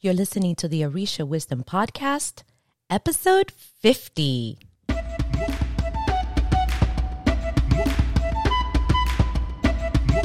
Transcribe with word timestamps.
You're 0.00 0.12
listening 0.14 0.54
to 0.56 0.68
the 0.68 0.82
Orisha 0.82 1.26
Wisdom 1.26 1.64
Podcast, 1.64 2.42
episode 2.90 3.50
50. 3.50 4.58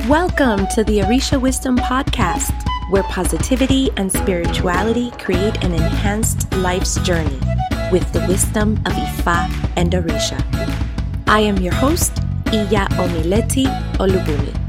Welcome 0.10 0.68
to 0.76 0.84
the 0.84 1.00
Orisha 1.00 1.40
Wisdom 1.40 1.78
Podcast, 1.78 2.52
where 2.90 3.04
positivity 3.04 3.90
and 3.96 4.12
spirituality 4.12 5.12
create 5.12 5.64
an 5.64 5.74
enhanced 5.74 6.52
life's 6.58 6.96
journey 7.06 7.40
with 7.94 8.12
the 8.12 8.26
wisdom 8.28 8.74
of 8.86 8.92
Ifa 8.92 9.72
and 9.78 9.94
Orisha. 9.94 10.38
I 11.28 11.40
am 11.40 11.58
your 11.60 11.74
host, 11.76 12.18
Iya 12.52 12.88
Omileti 13.00 13.66
Olubumi. 13.96 14.61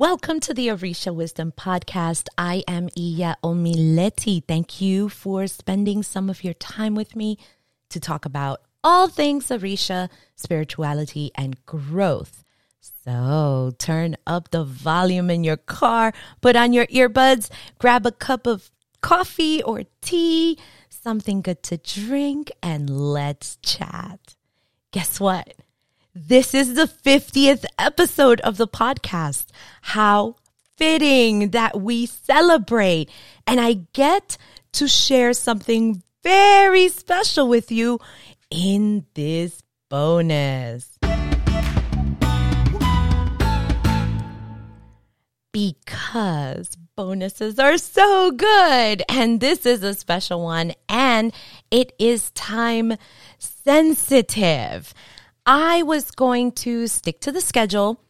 Welcome 0.00 0.40
to 0.40 0.54
the 0.54 0.68
Orisha 0.68 1.14
Wisdom 1.14 1.52
Podcast. 1.54 2.28
I 2.38 2.64
am 2.66 2.88
Iya 2.96 3.36
Omileti. 3.44 4.42
Thank 4.48 4.80
you 4.80 5.10
for 5.10 5.46
spending 5.46 6.02
some 6.02 6.30
of 6.30 6.42
your 6.42 6.54
time 6.54 6.94
with 6.94 7.14
me 7.14 7.36
to 7.90 8.00
talk 8.00 8.24
about 8.24 8.62
all 8.82 9.08
things 9.08 9.48
Orisha, 9.48 10.08
spirituality, 10.36 11.32
and 11.34 11.62
growth. 11.66 12.44
So 12.80 13.72
turn 13.76 14.16
up 14.26 14.52
the 14.52 14.64
volume 14.64 15.28
in 15.28 15.44
your 15.44 15.58
car, 15.58 16.14
put 16.40 16.56
on 16.56 16.72
your 16.72 16.86
earbuds, 16.86 17.50
grab 17.78 18.06
a 18.06 18.10
cup 18.10 18.46
of 18.46 18.70
coffee 19.02 19.62
or 19.62 19.82
tea, 20.00 20.56
something 20.88 21.42
good 21.42 21.62
to 21.64 21.76
drink, 21.76 22.50
and 22.62 22.88
let's 22.88 23.58
chat. 23.60 24.34
Guess 24.92 25.20
what? 25.20 25.52
This 26.22 26.52
is 26.52 26.74
the 26.74 26.84
50th 26.84 27.64
episode 27.78 28.42
of 28.42 28.58
the 28.58 28.68
podcast. 28.68 29.46
How 29.80 30.36
fitting 30.76 31.52
that 31.52 31.80
we 31.80 32.04
celebrate. 32.04 33.08
And 33.46 33.58
I 33.58 33.86
get 33.94 34.36
to 34.72 34.86
share 34.86 35.32
something 35.32 36.02
very 36.22 36.88
special 36.88 37.48
with 37.48 37.72
you 37.72 38.00
in 38.50 39.06
this 39.14 39.62
bonus. 39.88 40.98
Because 45.52 46.76
bonuses 46.96 47.58
are 47.58 47.78
so 47.78 48.30
good. 48.30 49.02
And 49.08 49.40
this 49.40 49.64
is 49.64 49.82
a 49.82 49.94
special 49.94 50.42
one. 50.42 50.74
And 50.86 51.32
it 51.70 51.94
is 51.98 52.30
time 52.32 52.98
sensitive. 53.38 54.92
I 55.46 55.82
was 55.82 56.10
going 56.10 56.52
to 56.52 56.86
stick 56.86 57.20
to 57.20 57.32
the 57.32 57.40
schedule, 57.40 58.00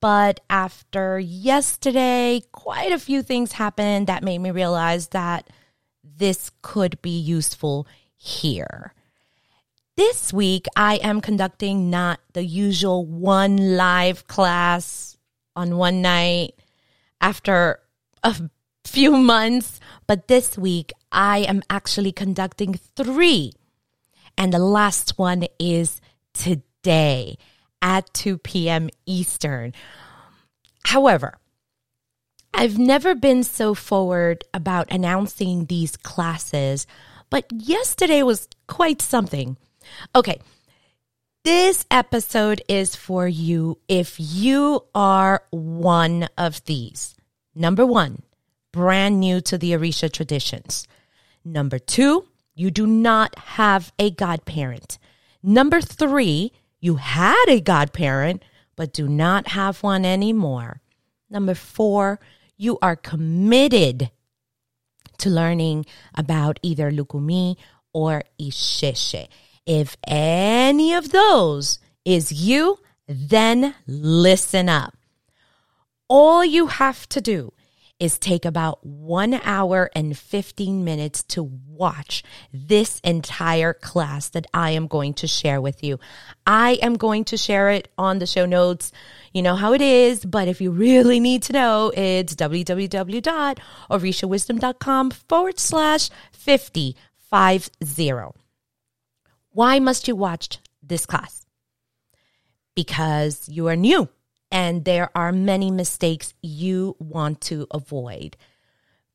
but 0.00 0.40
after 0.48 1.18
yesterday, 1.18 2.42
quite 2.52 2.92
a 2.92 2.98
few 2.98 3.22
things 3.22 3.52
happened 3.52 4.06
that 4.06 4.22
made 4.22 4.38
me 4.38 4.50
realize 4.50 5.08
that 5.08 5.50
this 6.02 6.50
could 6.62 7.00
be 7.02 7.18
useful 7.18 7.86
here. 8.16 8.94
This 9.96 10.32
week, 10.32 10.66
I 10.76 10.96
am 10.96 11.20
conducting 11.20 11.90
not 11.90 12.20
the 12.32 12.44
usual 12.44 13.04
one 13.04 13.76
live 13.76 14.26
class 14.26 15.18
on 15.54 15.76
one 15.76 16.00
night 16.00 16.54
after 17.20 17.80
a 18.22 18.34
few 18.84 19.16
months, 19.16 19.80
but 20.06 20.28
this 20.28 20.56
week 20.56 20.92
I 21.12 21.40
am 21.40 21.62
actually 21.68 22.12
conducting 22.12 22.74
three. 22.96 23.52
And 24.38 24.54
the 24.54 24.58
last 24.58 25.18
one 25.18 25.46
is 25.58 26.00
today 26.34 27.36
at 27.82 28.12
2 28.14 28.38
p.m. 28.38 28.88
Eastern. 29.06 29.72
However, 30.84 31.38
I've 32.52 32.78
never 32.78 33.14
been 33.14 33.42
so 33.42 33.74
forward 33.74 34.44
about 34.52 34.92
announcing 34.92 35.66
these 35.66 35.96
classes, 35.96 36.86
but 37.30 37.46
yesterday 37.52 38.22
was 38.22 38.48
quite 38.66 39.00
something. 39.00 39.56
Okay. 40.14 40.40
This 41.42 41.86
episode 41.90 42.60
is 42.68 42.94
for 42.94 43.26
you 43.26 43.78
if 43.88 44.16
you 44.18 44.84
are 44.94 45.42
one 45.50 46.28
of 46.36 46.62
these. 46.66 47.14
Number 47.54 47.86
one, 47.86 48.22
brand 48.72 49.20
new 49.20 49.40
to 49.42 49.56
the 49.56 49.72
Orisha 49.72 50.12
traditions. 50.12 50.86
Number 51.42 51.78
two, 51.78 52.28
you 52.54 52.70
do 52.70 52.86
not 52.86 53.38
have 53.38 53.90
a 53.98 54.10
godparent. 54.10 54.98
Number 55.42 55.80
three, 55.80 56.52
you 56.80 56.96
had 56.96 57.44
a 57.48 57.60
godparent, 57.60 58.42
but 58.76 58.92
do 58.92 59.08
not 59.08 59.48
have 59.48 59.82
one 59.82 60.04
anymore. 60.04 60.80
Number 61.28 61.54
four, 61.54 62.20
you 62.56 62.78
are 62.82 62.96
committed 62.96 64.10
to 65.18 65.30
learning 65.30 65.86
about 66.14 66.58
either 66.62 66.90
Lukumi 66.90 67.56
or 67.92 68.22
Isese. 68.40 69.28
If 69.66 69.96
any 70.06 70.94
of 70.94 71.10
those 71.10 71.78
is 72.04 72.32
you, 72.32 72.78
then 73.06 73.74
listen 73.86 74.68
up. 74.68 74.96
All 76.08 76.44
you 76.44 76.66
have 76.66 77.08
to 77.10 77.20
do 77.20 77.52
is 78.00 78.18
take 78.18 78.44
about 78.46 78.84
one 78.84 79.34
hour 79.44 79.88
and 79.94 80.18
15 80.18 80.82
minutes 80.82 81.22
to 81.24 81.42
watch 81.42 82.22
this 82.52 83.00
entire 83.04 83.74
class 83.74 84.30
that 84.30 84.46
I 84.54 84.70
am 84.70 84.86
going 84.86 85.12
to 85.14 85.26
share 85.26 85.60
with 85.60 85.82
you. 85.84 85.98
I 86.46 86.78
am 86.82 86.96
going 86.96 87.24
to 87.26 87.36
share 87.36 87.68
it 87.70 87.88
on 87.98 88.18
the 88.18 88.24
show 88.26 88.46
notes. 88.46 88.90
You 89.32 89.42
know 89.42 89.54
how 89.54 89.74
it 89.74 89.82
is, 89.82 90.24
but 90.24 90.48
if 90.48 90.62
you 90.62 90.70
really 90.70 91.20
need 91.20 91.42
to 91.44 91.52
know, 91.52 91.92
it's 91.94 92.34
www.orishawisdom.com 92.34 95.10
forward 95.10 95.60
slash 95.60 96.08
50 96.32 96.96
Why 99.52 99.78
must 99.78 100.08
you 100.08 100.16
watch 100.16 100.58
this 100.82 101.04
class? 101.04 101.44
Because 102.74 103.46
you 103.48 103.68
are 103.68 103.76
new 103.76 104.08
and 104.50 104.84
there 104.84 105.10
are 105.14 105.32
many 105.32 105.70
mistakes 105.70 106.34
you 106.42 106.96
want 106.98 107.40
to 107.42 107.66
avoid 107.70 108.36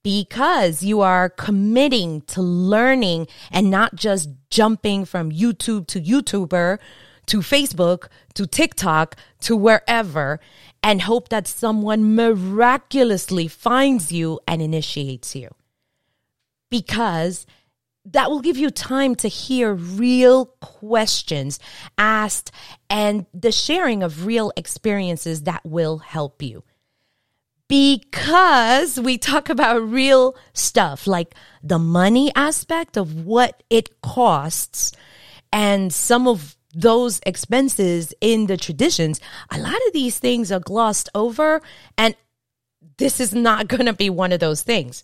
because 0.04 0.84
you 0.84 1.02
are 1.02 1.30
committing 1.30 2.22
to 2.22 2.42
learning 2.42 3.28
and 3.52 3.72
not 3.72 3.96
just 3.96 4.30
jumping 4.52 5.04
from 5.04 5.32
YouTube 5.32 5.88
to 5.88 6.00
YouTuber 6.00 6.78
to 7.26 7.40
Facebook 7.40 8.08
to 8.36 8.46
TikTok 8.46 9.16
to 9.42 9.56
wherever 9.56 10.40
and 10.84 11.02
hope 11.02 11.30
that 11.30 11.48
someone 11.48 12.16
miraculously 12.16 13.48
finds 13.48 14.12
you 14.12 14.40
and 14.48 14.62
initiates 14.62 15.36
you. 15.36 15.50
Because 16.70 17.48
that 18.06 18.30
will 18.30 18.42
give 18.42 18.58
you 18.58 18.70
time 18.70 19.16
to 19.16 19.28
hear 19.28 19.74
real 19.74 20.46
questions 20.62 21.60
asked 21.98 22.52
and 22.90 23.26
the 23.34 23.52
sharing 23.52 24.04
of 24.04 24.26
real 24.26 24.52
experiences 24.56 25.44
that 25.44 25.66
will 25.66 25.98
help 25.98 26.42
you. 26.42 26.64
Because 27.68 29.00
we 29.00 29.18
talk 29.18 29.50
about 29.50 29.90
real 29.90 30.36
stuff 30.54 31.08
like 31.08 31.34
the 31.64 31.80
money 31.80 32.32
aspect 32.36 32.96
of 32.96 33.26
what 33.26 33.64
it 33.72 34.02
costs 34.02 34.92
and 35.52 35.92
some 35.92 36.28
of 36.28 36.56
those 36.76 37.22
expenses 37.26 38.14
in 38.22 38.46
the 38.46 38.58
traditions, 38.58 39.20
a 39.50 39.58
lot 39.58 39.76
of 39.88 39.94
these 39.94 40.20
things 40.20 40.52
are 40.52 40.60
glossed 40.60 41.10
over, 41.16 41.62
and 41.98 42.16
this 42.98 43.20
is 43.20 43.34
not 43.34 43.68
going 43.70 43.86
to 43.86 43.94
be 43.94 44.10
one 44.10 44.32
of 44.32 44.40
those 44.40 44.62
things. 44.62 45.04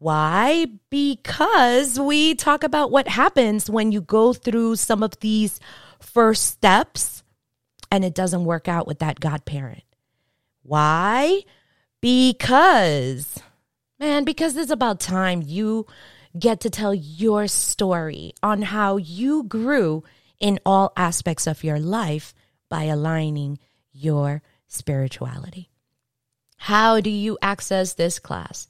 Why? 0.00 0.66
Because 0.88 2.00
we 2.00 2.34
talk 2.34 2.64
about 2.64 2.90
what 2.90 3.06
happens 3.06 3.68
when 3.68 3.92
you 3.92 4.00
go 4.00 4.32
through 4.32 4.76
some 4.76 5.02
of 5.02 5.20
these 5.20 5.60
first 6.00 6.46
steps 6.46 7.22
and 7.90 8.02
it 8.02 8.14
doesn't 8.14 8.46
work 8.46 8.66
out 8.66 8.86
with 8.86 9.00
that 9.00 9.20
godparent. 9.20 9.82
Why? 10.62 11.42
Because, 12.00 13.42
man, 13.98 14.24
because 14.24 14.56
it's 14.56 14.70
about 14.70 15.00
time 15.00 15.42
you 15.44 15.86
get 16.38 16.60
to 16.60 16.70
tell 16.70 16.94
your 16.94 17.46
story 17.46 18.32
on 18.42 18.62
how 18.62 18.96
you 18.96 19.42
grew 19.42 20.02
in 20.38 20.60
all 20.64 20.94
aspects 20.96 21.46
of 21.46 21.62
your 21.62 21.78
life 21.78 22.32
by 22.70 22.84
aligning 22.84 23.58
your 23.92 24.40
spirituality. 24.66 25.68
How 26.56 27.00
do 27.00 27.10
you 27.10 27.36
access 27.42 27.92
this 27.92 28.18
class? 28.18 28.66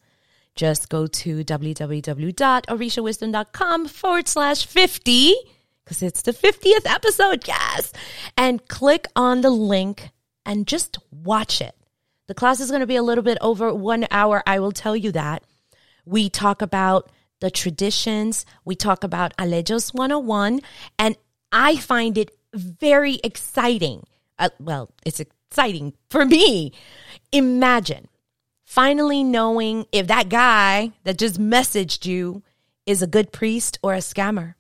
Just 0.61 0.91
go 0.91 1.07
to 1.07 1.43
www.orishawisdom.com 1.43 3.89
forward 3.89 4.29
slash 4.29 4.67
50 4.67 5.35
because 5.83 6.03
it's 6.03 6.21
the 6.21 6.35
50th 6.35 6.85
episode. 6.85 7.49
Yes. 7.49 7.95
And 8.37 8.69
click 8.69 9.07
on 9.17 9.41
the 9.41 9.49
link 9.49 10.11
and 10.45 10.67
just 10.67 10.99
watch 11.11 11.63
it. 11.63 11.75
The 12.29 12.35
class 12.35 12.61
is 12.61 12.69
going 12.69 12.81
to 12.81 12.87
be 12.87 12.97
a 12.97 13.03
little 13.03 13.25
bit 13.25 13.39
over 13.41 13.73
one 13.73 14.07
hour. 14.11 14.43
I 14.47 14.59
will 14.59 14.71
tell 14.71 14.95
you 14.95 15.11
that. 15.13 15.45
We 16.05 16.29
talk 16.29 16.61
about 16.61 17.11
the 17.41 17.51
traditions. 17.51 18.45
We 18.67 18.75
talk 18.75 19.03
about 19.03 19.35
Aleyos 19.39 19.95
101, 19.95 20.61
and 20.99 21.17
I 21.51 21.77
find 21.77 22.19
it 22.19 22.37
very 22.53 23.19
exciting. 23.25 24.05
Uh, 24.39 24.51
well, 24.59 24.91
it's 25.07 25.21
exciting 25.21 25.95
for 26.11 26.27
me. 26.27 26.75
Imagine 27.33 28.10
finally 28.71 29.25
knowing 29.25 29.85
if 29.91 30.07
that 30.07 30.29
guy 30.29 30.93
that 31.03 31.19
just 31.19 31.41
messaged 31.41 32.07
you 32.07 32.41
is 32.87 33.03
a 33.03 33.07
good 33.07 33.33
priest 33.33 33.77
or 33.83 33.95
a 33.95 33.99
scammer. 33.99 34.55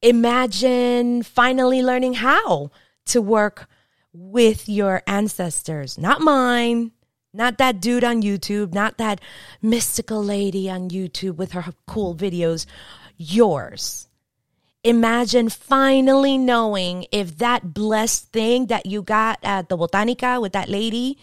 Imagine 0.00 1.24
finally 1.24 1.82
learning 1.82 2.14
how 2.14 2.70
to 3.06 3.20
work 3.20 3.68
with 4.12 4.68
your 4.68 5.02
ancestors, 5.08 5.98
not 5.98 6.20
mine, 6.20 6.92
not 7.34 7.58
that 7.58 7.80
dude 7.80 8.04
on 8.04 8.22
YouTube, 8.22 8.72
not 8.72 8.98
that 8.98 9.20
mystical 9.60 10.22
lady 10.22 10.70
on 10.70 10.88
YouTube 10.88 11.38
with 11.38 11.50
her 11.52 11.64
cool 11.88 12.14
videos, 12.14 12.66
yours. 13.16 14.06
Imagine 14.84 15.48
finally 15.48 16.38
knowing 16.38 17.04
if 17.10 17.36
that 17.38 17.74
blessed 17.74 18.30
thing 18.30 18.66
that 18.66 18.86
you 18.86 19.02
got 19.02 19.40
at 19.42 19.68
the 19.68 19.76
Botanica 19.76 20.40
with 20.40 20.52
that 20.52 20.68
lady 20.68 21.18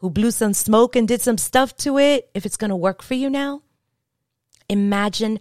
who 0.00 0.10
blew 0.10 0.30
some 0.30 0.54
smoke 0.54 0.96
and 0.96 1.06
did 1.06 1.20
some 1.20 1.38
stuff 1.38 1.76
to 1.76 1.98
it, 1.98 2.30
if 2.34 2.46
it's 2.46 2.56
going 2.56 2.70
to 2.70 2.76
work 2.76 3.02
for 3.02 3.14
you 3.14 3.28
now. 3.28 3.62
Imagine 4.68 5.38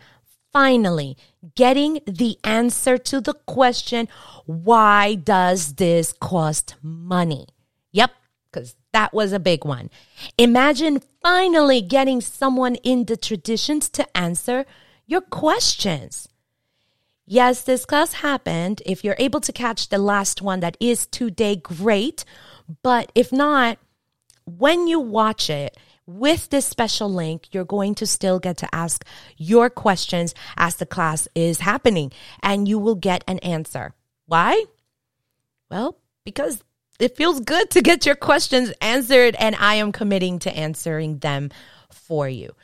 finally 0.51 1.17
getting 1.55 1.99
the 2.05 2.37
answer 2.43 2.97
to 2.97 3.21
the 3.21 3.33
question 3.33 4.07
why 4.45 5.15
does 5.15 5.75
this 5.75 6.13
cost 6.13 6.75
money? 6.81 7.47
Yep, 7.91 8.11
because 8.51 8.75
that 8.91 9.13
was 9.13 9.31
a 9.31 9.39
big 9.39 9.63
one. 9.63 9.89
Imagine 10.37 11.01
finally 11.21 11.81
getting 11.81 12.19
someone 12.19 12.75
in 12.75 13.05
the 13.05 13.15
traditions 13.15 13.89
to 13.91 14.17
answer 14.17 14.65
your 15.05 15.21
questions. 15.21 16.27
Yes, 17.25 17.61
this 17.61 17.85
class 17.85 18.13
happened. 18.13 18.81
If 18.85 19.03
you're 19.03 19.15
able 19.19 19.39
to 19.41 19.53
catch 19.53 19.89
the 19.89 19.99
last 19.99 20.41
one 20.41 20.61
that 20.61 20.75
is 20.79 21.05
today, 21.05 21.55
great. 21.55 22.25
But 22.81 23.11
if 23.13 23.31
not, 23.31 23.77
when 24.57 24.87
you 24.87 24.99
watch 24.99 25.49
it, 25.49 25.77
with 26.09 26.49
this 26.49 26.65
special 26.65 27.07
link, 27.13 27.49
you're 27.53 27.65
going 27.65 27.93
to 27.95 28.07
still 28.07 28.39
get 28.39 28.57
to 28.57 28.75
ask 28.75 29.05
your 29.37 29.69
questions 29.69 30.33
as 30.57 30.77
the 30.77 30.85
class 30.87 31.27
is 31.35 31.59
happening 31.59 32.11
and 32.41 32.67
you 32.67 32.79
will 32.79 32.95
get 32.95 33.23
an 33.27 33.37
answer. 33.39 33.93
Why? 34.25 34.65
Well, 35.69 35.99
because 36.25 36.63
it 36.99 37.15
feels 37.15 37.39
good 37.39 37.69
to 37.71 37.81
get 37.81 38.07
your 38.07 38.15
questions 38.15 38.73
answered 38.81 39.35
and 39.39 39.55
I 39.55 39.75
am 39.75 39.91
committing 39.91 40.39
to 40.39 40.55
answering 40.55 41.19
them 41.19 41.51
for 41.91 42.27
you. 42.27 42.55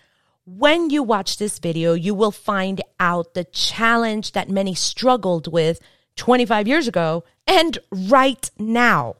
When 0.46 0.90
you 0.90 1.04
watch 1.04 1.38
this 1.38 1.60
video, 1.60 1.94
you 1.94 2.16
will 2.16 2.32
find 2.32 2.82
out 3.00 3.36
the 3.36 3.44
challenge 3.44 4.32
that 4.32 4.50
many 4.50 4.74
struggled 4.74 5.52
with 5.52 5.80
25 6.16 6.68
years 6.68 6.88
ago 6.88 7.24
and 7.48 7.78
right 7.92 8.50
now. 8.58 9.18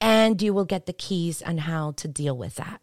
And 0.00 0.40
you 0.40 0.54
will 0.54 0.64
get 0.64 0.86
the 0.86 0.92
keys 0.92 1.42
on 1.42 1.58
how 1.58 1.92
to 1.92 2.08
deal 2.08 2.36
with 2.36 2.56
that. 2.56 2.80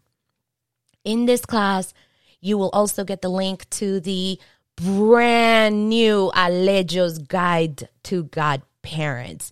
In 1.04 1.26
this 1.26 1.46
class, 1.46 1.94
you 2.42 2.58
will 2.58 2.70
also 2.74 3.04
get 3.04 3.22
the 3.22 3.30
link 3.30 3.70
to 3.72 4.00
the 4.00 4.40
brand 4.76 5.90
new 5.90 6.32
Aleyos 6.36 7.28
Guide 7.28 7.88
to 8.04 8.26
Godparents. 8.26 9.52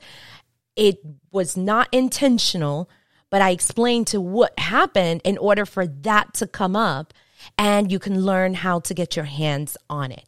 It 0.75 0.99
was 1.31 1.55
not 1.55 1.87
intentional, 1.91 2.89
but 3.29 3.41
I 3.41 3.51
explained 3.51 4.07
to 4.07 4.19
what 4.19 4.57
happened 4.59 5.21
in 5.23 5.37
order 5.37 5.65
for 5.65 5.87
that 5.87 6.33
to 6.35 6.47
come 6.47 6.75
up, 6.75 7.13
and 7.57 7.91
you 7.91 7.99
can 7.99 8.21
learn 8.21 8.55
how 8.55 8.79
to 8.81 8.93
get 8.93 9.15
your 9.15 9.25
hands 9.25 9.77
on 9.89 10.11
it. 10.11 10.27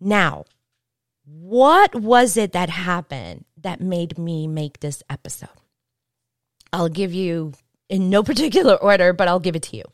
Now, 0.00 0.44
what 1.24 1.94
was 1.94 2.36
it 2.36 2.52
that 2.52 2.70
happened 2.70 3.44
that 3.56 3.80
made 3.80 4.18
me 4.18 4.46
make 4.46 4.80
this 4.80 5.02
episode? 5.08 5.48
I'll 6.72 6.88
give 6.88 7.12
you 7.12 7.52
in 7.88 8.10
no 8.10 8.22
particular 8.22 8.74
order, 8.82 9.12
but 9.12 9.28
I'll 9.28 9.40
give 9.40 9.56
it 9.56 9.62
to 9.64 9.76
you. 9.76 9.84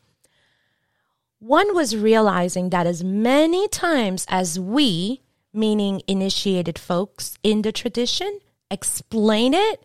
One 1.39 1.75
was 1.75 1.97
realizing 1.97 2.69
that 2.69 2.87
as 2.87 3.03
many 3.03 3.67
times 3.67 4.25
as 4.29 4.59
we, 4.59 5.21
meaning 5.53 6.01
initiated 6.07 6.79
folks 6.79 7.37
in 7.43 7.63
the 7.63 7.71
tradition, 7.71 8.39
explain 8.71 9.53
it, 9.53 9.83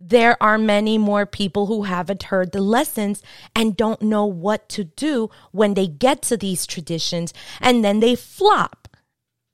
there 0.00 0.40
are 0.42 0.58
many 0.58 0.98
more 0.98 1.26
people 1.26 1.66
who 1.66 1.82
haven't 1.82 2.24
heard 2.24 2.52
the 2.52 2.60
lessons 2.60 3.22
and 3.56 3.76
don't 3.76 4.02
know 4.02 4.26
what 4.26 4.68
to 4.68 4.84
do 4.84 5.30
when 5.50 5.74
they 5.74 5.86
get 5.86 6.22
to 6.22 6.36
these 6.36 6.66
traditions 6.66 7.32
and 7.60 7.84
then 7.84 8.00
they 8.00 8.14
flop 8.14 8.88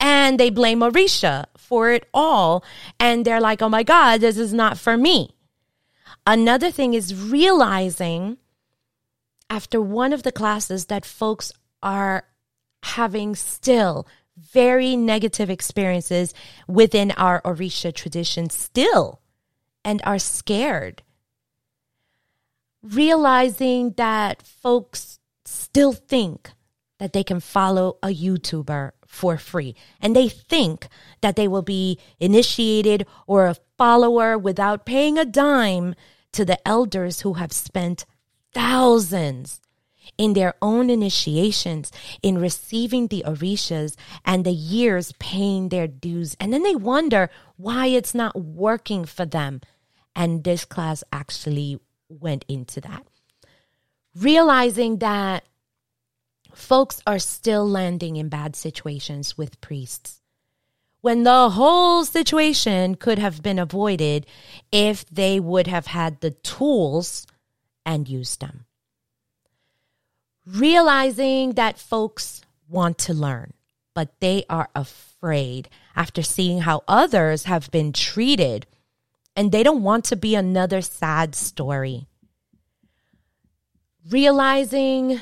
and 0.01 0.41
they 0.41 0.51
blame 0.51 0.81
Orisha 0.81 1.45
for 1.57 1.91
it 1.91 2.09
all. 2.13 2.65
And 2.99 3.25
they're 3.25 3.41
like, 3.41 3.63
oh 3.63 3.69
my 3.69 3.83
God, 3.83 4.23
this 4.23 4.39
is 4.39 4.53
not 4.53 4.79
for 4.79 4.97
me. 4.97 5.37
Another 6.27 6.71
thing 6.71 6.95
is 6.95 7.15
realizing 7.15 8.39
after 9.49 9.81
one 9.81 10.13
of 10.13 10.23
the 10.23 10.33
classes 10.33 10.87
that 10.87 11.05
folks 11.05 11.53
are 11.83 12.25
having 12.83 13.35
still 13.35 14.07
very 14.37 14.97
negative 14.97 15.51
experiences 15.51 16.33
within 16.67 17.11
our 17.13 17.43
Orisha 17.43 17.95
tradition 17.95 18.49
still 18.49 19.21
and 19.85 20.01
are 20.05 20.19
scared. 20.19 21.03
Realizing 22.83 23.93
that 23.93 24.43
folks 24.43 25.19
still 25.45 25.93
think 25.93 26.53
that 26.99 27.13
they 27.13 27.25
can 27.25 27.41
follow 27.41 27.99
a 28.03 28.09
YouTuber 28.09 28.93
for 29.11 29.37
free. 29.37 29.75
And 30.01 30.15
they 30.15 30.29
think 30.29 30.87
that 31.21 31.35
they 31.35 31.49
will 31.49 31.63
be 31.63 31.99
initiated 32.21 33.07
or 33.27 33.49
a 33.49 33.57
follower 33.77 34.39
without 34.39 34.87
paying 34.87 35.19
a 35.19 35.25
dime 35.25 35.97
to 36.33 36.45
the 36.45 36.57
elders 36.67 37.23
who 37.23 37.35
have 37.35 37.53
spent 37.53 38.07
thousands 38.55 39.61
in 40.17 40.35
their 40.35 40.55
own 40.63 40.91
initiations, 40.91 41.91
in 42.23 42.39
receiving 42.39 43.09
the 43.09 43.25
orishas 43.27 43.97
and 44.25 44.45
the 44.45 44.53
years 44.53 45.13
paying 45.19 45.69
their 45.71 45.89
dues. 45.89 46.37
And 46.39 46.53
then 46.53 46.63
they 46.63 46.77
wonder 46.77 47.31
why 47.57 47.87
it's 47.87 48.15
not 48.15 48.41
working 48.41 49.05
for 49.05 49.27
them. 49.27 49.61
And 50.15 50.45
this 50.45 50.65
class 50.65 51.03
actually 51.13 51.81
went 52.09 52.45
into 52.49 52.81
that. 52.83 53.05
Realizing 54.15 54.99
that 54.99 55.45
folks 56.55 57.03
are 57.07 57.19
still 57.19 57.69
landing 57.69 58.17
in 58.17 58.29
bad 58.29 58.57
situations 58.57 59.37
with 59.37 59.61
priests 59.61 60.21
when 61.01 61.23
the 61.23 61.51
whole 61.51 62.05
situation 62.05 62.95
could 62.95 63.19
have 63.19 63.43
been 63.43 63.59
avoided 63.59 64.27
if 64.71 65.07
they 65.07 65.41
would 65.41 65.67
have 65.67 65.87
had 65.87 66.21
the 66.21 66.31
tools 66.31 67.27
and 67.87 68.09
used 68.09 68.41
them. 68.41 68.67
Realizing 70.47 71.53
that 71.53 71.79
folks 71.79 72.43
want 72.69 72.99
to 72.99 73.15
learn, 73.15 73.53
but 73.95 74.21
they 74.21 74.45
are 74.51 74.69
afraid 74.75 75.69
after 75.97 76.23
seeing 76.23 76.61
how 76.61 76.83
others 76.87 77.45
have 77.45 77.71
been 77.71 77.93
treated, 77.93 78.67
and 79.37 79.53
they 79.53 79.63
don't 79.63 79.83
want 79.83 80.05
to 80.07 80.17
be 80.17 80.35
another 80.35 80.81
sad 80.83 81.35
story. 81.35 82.07
Realizing 84.09 85.21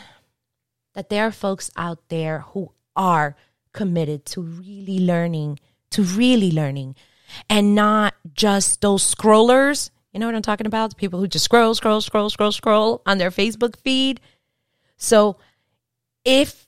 that 0.98 1.10
there 1.10 1.28
are 1.28 1.30
folks 1.30 1.70
out 1.76 2.08
there 2.08 2.40
who 2.40 2.72
are 2.96 3.36
committed 3.72 4.26
to 4.26 4.40
really 4.40 4.98
learning, 4.98 5.56
to 5.90 6.02
really 6.02 6.50
learning, 6.50 6.96
and 7.48 7.76
not 7.76 8.14
just 8.34 8.80
those 8.80 9.14
scrollers. 9.14 9.90
You 10.12 10.18
know 10.18 10.26
what 10.26 10.34
I'm 10.34 10.42
talking 10.42 10.66
about? 10.66 10.90
The 10.90 10.96
people 10.96 11.20
who 11.20 11.28
just 11.28 11.44
scroll, 11.44 11.72
scroll, 11.76 12.00
scroll, 12.00 12.30
scroll, 12.30 12.50
scroll 12.50 13.02
on 13.06 13.18
their 13.18 13.30
Facebook 13.30 13.76
feed. 13.76 14.20
So 14.96 15.36
if 16.24 16.66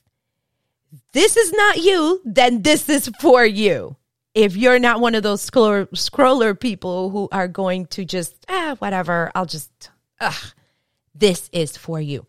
this 1.11 1.35
is 1.35 1.51
not 1.51 1.79
you, 1.79 2.21
then 2.23 2.61
this 2.61 2.87
is 2.87 3.11
for 3.19 3.45
you. 3.45 3.97
If 4.33 4.55
you're 4.55 4.79
not 4.79 5.01
one 5.01 5.13
of 5.13 5.23
those 5.23 5.45
scroller, 5.45 5.89
scroller 5.89 6.57
people 6.57 7.09
who 7.09 7.27
are 7.33 7.49
going 7.49 7.87
to 7.87 8.05
just, 8.05 8.45
ah, 8.47 8.77
whatever, 8.79 9.29
I'll 9.35 9.45
just, 9.45 9.89
ugh, 10.21 10.53
this 11.13 11.49
is 11.51 11.77
for 11.77 11.99
you. 11.99 12.25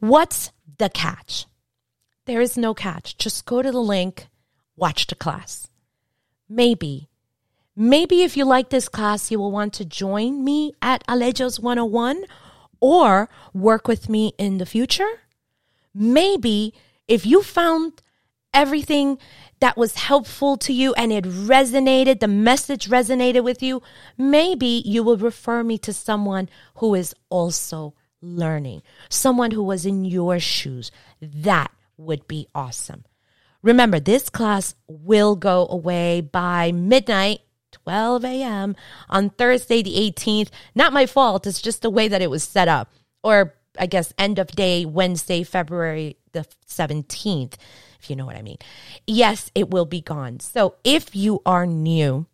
What's 0.00 0.50
the 0.78 0.88
catch? 0.88 1.46
There 2.26 2.40
is 2.40 2.56
no 2.56 2.74
catch. 2.74 3.16
Just 3.18 3.46
go 3.46 3.62
to 3.62 3.70
the 3.70 3.80
link, 3.80 4.28
watch 4.76 5.06
the 5.06 5.14
class. 5.14 5.68
Maybe, 6.48 7.08
maybe 7.74 8.22
if 8.22 8.36
you 8.36 8.44
like 8.44 8.70
this 8.70 8.88
class, 8.88 9.30
you 9.30 9.38
will 9.38 9.52
want 9.52 9.72
to 9.74 9.84
join 9.84 10.44
me 10.44 10.72
at 10.82 11.06
Aleyos 11.06 11.60
101 11.60 12.24
or 12.80 13.28
work 13.52 13.88
with 13.88 14.08
me 14.08 14.32
in 14.38 14.58
the 14.58 14.66
future. 14.66 15.20
Maybe 15.94 16.74
if 17.08 17.24
you 17.24 17.42
found 17.42 18.02
everything 18.52 19.18
that 19.60 19.76
was 19.76 19.94
helpful 19.94 20.56
to 20.56 20.72
you 20.72 20.94
and 20.94 21.12
it 21.12 21.24
resonated, 21.24 22.20
the 22.20 22.28
message 22.28 22.88
resonated 22.88 23.44
with 23.44 23.62
you, 23.62 23.82
maybe 24.18 24.82
you 24.84 25.02
will 25.02 25.16
refer 25.16 25.62
me 25.62 25.78
to 25.78 25.92
someone 25.92 26.48
who 26.76 26.94
is 26.94 27.14
also 27.30 27.94
learning, 28.26 28.82
someone 29.08 29.50
who 29.50 29.62
was 29.62 29.86
in 29.86 30.04
your 30.04 30.38
shoes. 30.38 30.90
That 31.20 31.70
would 31.96 32.26
be 32.26 32.48
awesome. 32.54 33.04
Remember, 33.62 33.98
this 33.98 34.28
class 34.28 34.74
will 34.86 35.36
go 35.36 35.66
away 35.68 36.20
by 36.20 36.72
midnight 36.72 37.40
12 37.72 38.24
a.m. 38.24 38.76
on 39.08 39.30
Thursday, 39.30 39.82
the 39.82 39.94
18th. 39.94 40.50
Not 40.74 40.92
my 40.92 41.06
fault. 41.06 41.46
It's 41.46 41.62
just 41.62 41.82
the 41.82 41.90
way 41.90 42.08
that 42.08 42.22
it 42.22 42.30
was 42.30 42.42
set 42.42 42.68
up. 42.68 42.92
Or 43.22 43.54
I 43.78 43.86
guess 43.86 44.12
end 44.18 44.38
of 44.38 44.48
day, 44.48 44.84
Wednesday, 44.84 45.42
February 45.42 46.16
the 46.32 46.46
17th, 46.68 47.54
if 47.98 48.10
you 48.10 48.16
know 48.16 48.26
what 48.26 48.36
I 48.36 48.42
mean. 48.42 48.58
Yes, 49.06 49.50
it 49.54 49.70
will 49.70 49.86
be 49.86 50.00
gone. 50.00 50.40
So 50.40 50.74
if 50.84 51.16
you 51.16 51.42
are 51.46 51.66
new, 51.66 52.26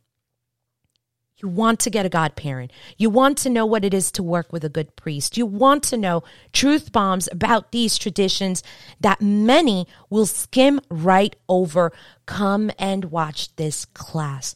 you 1.42 1.48
want 1.48 1.80
to 1.80 1.90
get 1.90 2.06
a 2.06 2.08
godparent. 2.08 2.72
You 2.96 3.10
want 3.10 3.36
to 3.38 3.50
know 3.50 3.66
what 3.66 3.84
it 3.84 3.92
is 3.92 4.12
to 4.12 4.22
work 4.22 4.52
with 4.52 4.64
a 4.64 4.68
good 4.68 4.94
priest. 4.96 5.36
You 5.36 5.44
want 5.44 5.82
to 5.84 5.96
know 5.96 6.22
truth 6.52 6.92
bombs 6.92 7.28
about 7.32 7.72
these 7.72 7.98
traditions 7.98 8.62
that 9.00 9.20
many 9.20 9.86
will 10.08 10.26
skim 10.26 10.80
right 10.88 11.34
over. 11.48 11.92
Come 12.26 12.70
and 12.78 13.06
watch 13.06 13.54
this 13.56 13.84
class 13.86 14.54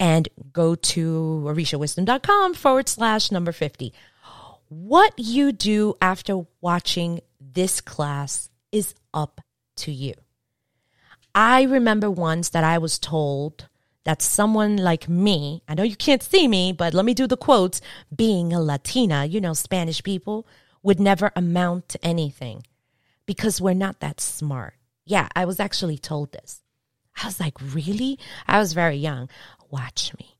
and 0.00 0.28
go 0.52 0.74
to 0.74 1.42
orishawisdom.com 1.46 2.54
forward 2.54 2.88
slash 2.88 3.30
number 3.30 3.52
50. 3.52 3.92
What 4.68 5.14
you 5.16 5.52
do 5.52 5.94
after 6.02 6.46
watching 6.60 7.20
this 7.40 7.80
class 7.80 8.50
is 8.72 8.94
up 9.14 9.40
to 9.76 9.92
you. 9.92 10.14
I 11.34 11.62
remember 11.62 12.10
once 12.10 12.48
that 12.50 12.64
I 12.64 12.78
was 12.78 12.98
told 12.98 13.68
that 14.08 14.22
someone 14.22 14.78
like 14.78 15.06
me, 15.06 15.62
I 15.68 15.74
know 15.74 15.82
you 15.82 15.94
can't 15.94 16.22
see 16.22 16.48
me, 16.48 16.72
but 16.72 16.94
let 16.94 17.04
me 17.04 17.12
do 17.12 17.26
the 17.26 17.36
quotes, 17.36 17.82
being 18.16 18.54
a 18.54 18.58
Latina, 18.58 19.26
you 19.26 19.38
know, 19.38 19.52
Spanish 19.52 20.02
people, 20.02 20.46
would 20.82 20.98
never 20.98 21.30
amount 21.36 21.90
to 21.90 22.02
anything 22.02 22.62
because 23.26 23.60
we're 23.60 23.74
not 23.74 24.00
that 24.00 24.18
smart. 24.18 24.72
Yeah, 25.04 25.28
I 25.36 25.44
was 25.44 25.60
actually 25.60 25.98
told 25.98 26.32
this. 26.32 26.62
I 27.22 27.26
was 27.26 27.38
like, 27.38 27.60
really? 27.60 28.18
I 28.46 28.58
was 28.58 28.72
very 28.72 28.96
young. 28.96 29.28
Watch 29.70 30.14
me. 30.18 30.37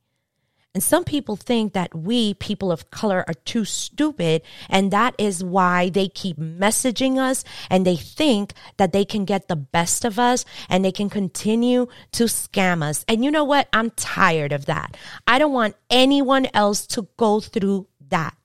And 0.78 0.82
some 0.84 1.02
people 1.02 1.34
think 1.34 1.72
that 1.72 1.92
we, 1.92 2.34
people 2.34 2.70
of 2.70 2.88
color, 2.92 3.24
are 3.26 3.34
too 3.44 3.64
stupid. 3.64 4.42
And 4.70 4.92
that 4.92 5.12
is 5.18 5.42
why 5.42 5.88
they 5.88 6.06
keep 6.06 6.38
messaging 6.38 7.18
us 7.18 7.42
and 7.68 7.84
they 7.84 7.96
think 7.96 8.52
that 8.76 8.92
they 8.92 9.04
can 9.04 9.24
get 9.24 9.48
the 9.48 9.56
best 9.56 10.04
of 10.04 10.20
us 10.20 10.44
and 10.68 10.84
they 10.84 10.92
can 10.92 11.10
continue 11.10 11.88
to 12.12 12.26
scam 12.26 12.84
us. 12.84 13.04
And 13.08 13.24
you 13.24 13.30
know 13.32 13.42
what? 13.42 13.66
I'm 13.72 13.90
tired 13.90 14.52
of 14.52 14.66
that. 14.66 14.96
I 15.26 15.40
don't 15.40 15.52
want 15.52 15.74
anyone 15.90 16.46
else 16.54 16.86
to 16.94 17.08
go 17.16 17.40
through 17.40 17.88
that. 18.10 18.36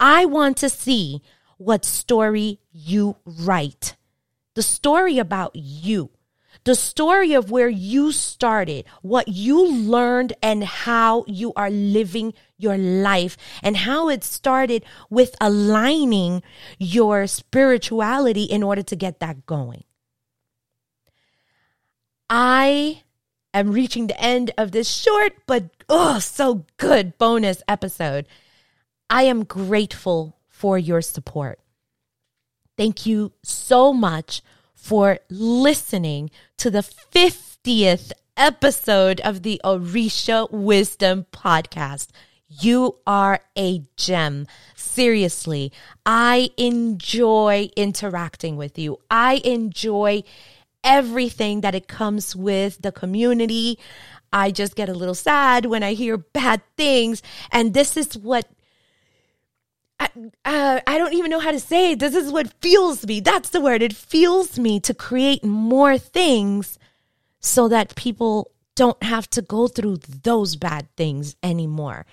I 0.00 0.24
want 0.24 0.56
to 0.56 0.70
see 0.70 1.20
what 1.58 1.84
story 1.84 2.58
you 2.72 3.16
write. 3.26 3.96
The 4.54 4.62
story 4.62 5.18
about 5.18 5.54
you 5.54 6.08
the 6.64 6.74
story 6.74 7.32
of 7.32 7.50
where 7.50 7.68
you 7.68 8.12
started, 8.12 8.84
what 9.02 9.28
you 9.28 9.70
learned, 9.72 10.32
and 10.42 10.62
how 10.64 11.24
you 11.26 11.52
are 11.56 11.70
living 11.70 12.34
your 12.58 12.76
life, 12.76 13.36
and 13.62 13.76
how 13.76 14.08
it 14.08 14.22
started 14.22 14.84
with 15.08 15.34
aligning 15.40 16.42
your 16.78 17.26
spirituality 17.26 18.44
in 18.44 18.62
order 18.62 18.82
to 18.82 18.96
get 18.96 19.20
that 19.20 19.46
going. 19.46 19.84
I 22.28 23.02
am 23.52 23.72
reaching 23.72 24.06
the 24.06 24.20
end 24.20 24.52
of 24.56 24.70
this 24.70 24.88
short 24.88 25.32
but 25.46 25.64
oh 25.88 26.20
so 26.20 26.66
good 26.76 27.18
bonus 27.18 27.62
episode. 27.66 28.26
I 29.08 29.24
am 29.24 29.44
grateful 29.44 30.38
for 30.48 30.78
your 30.78 31.02
support. 31.02 31.58
Thank 32.76 33.04
you 33.04 33.32
so 33.42 33.92
much 33.92 34.42
for 34.80 35.18
listening 35.28 36.30
to 36.56 36.70
the 36.70 36.80
50th 37.12 38.12
episode 38.36 39.20
of 39.20 39.42
the 39.42 39.60
Orisha 39.62 40.50
Wisdom 40.50 41.26
Podcast. 41.32 42.08
You 42.48 42.96
are 43.06 43.40
a 43.56 43.82
gem. 43.96 44.46
Seriously, 44.74 45.70
I 46.04 46.50
enjoy 46.56 47.70
interacting 47.76 48.56
with 48.56 48.78
you. 48.78 48.98
I 49.10 49.40
enjoy 49.44 50.24
everything 50.82 51.60
that 51.60 51.74
it 51.74 51.86
comes 51.86 52.34
with 52.34 52.80
the 52.80 52.90
community. 52.90 53.78
I 54.32 54.50
just 54.50 54.74
get 54.74 54.88
a 54.88 54.94
little 54.94 55.14
sad 55.14 55.66
when 55.66 55.82
I 55.82 55.92
hear 55.92 56.16
bad 56.16 56.62
things. 56.76 57.22
And 57.52 57.74
this 57.74 57.96
is 57.96 58.16
what 58.16 58.48
uh, 60.00 60.80
I 60.86 60.98
don't 60.98 61.14
even 61.14 61.30
know 61.30 61.40
how 61.40 61.52
to 61.52 61.60
say 61.60 61.92
it. 61.92 61.98
This 61.98 62.14
is 62.14 62.32
what 62.32 62.52
fuels 62.60 63.06
me. 63.06 63.20
That's 63.20 63.50
the 63.50 63.60
word. 63.60 63.82
It 63.82 63.94
fuels 63.94 64.58
me 64.58 64.80
to 64.80 64.94
create 64.94 65.44
more 65.44 65.98
things 65.98 66.78
so 67.40 67.68
that 67.68 67.94
people 67.96 68.50
don't 68.74 69.02
have 69.02 69.28
to 69.30 69.42
go 69.42 69.68
through 69.68 69.98
those 70.22 70.56
bad 70.56 70.88
things 70.96 71.36
anymore. 71.42 72.06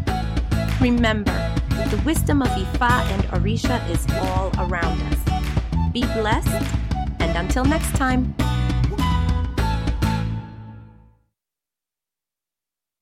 Remember, 0.80 1.34
the 1.90 2.02
wisdom 2.06 2.42
of 2.42 2.50
Ifa 2.50 3.02
and 3.12 3.24
Orisha 3.26 3.90
is 3.90 4.06
all 4.22 4.52
around 4.60 5.02
us. 5.02 5.92
Be 5.92 6.02
blessed, 6.02 6.76
and 7.20 7.38
until 7.38 7.66
next 7.66 7.94
time. 7.96 8.34